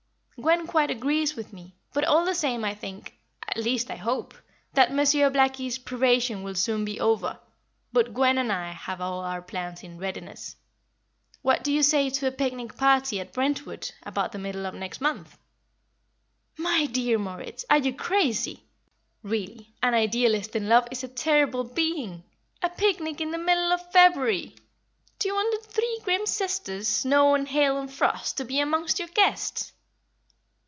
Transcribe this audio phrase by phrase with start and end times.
[0.43, 3.15] "Gwen quite agrees with me, but all the same I think
[3.47, 4.33] at least, I hope
[4.73, 7.39] that Monsieur Blackie's probation will soon be over,
[7.93, 10.55] but Gwen and I have all our plans in readiness.
[11.43, 14.99] What do you say to a picnic party at Brentwood about the middle of next
[14.99, 15.37] month?"
[16.57, 18.63] "My dear Moritz, are you crazy?
[19.21, 22.23] Really, an Idealist in love is a terrible being.
[22.63, 24.55] A picnic in the middle of February!
[25.19, 28.87] Do you want the three grim sisters, snow and hail and frost, to be among
[28.97, 29.73] your guests?"